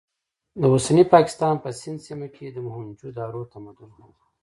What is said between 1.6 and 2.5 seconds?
په سند سیمه کې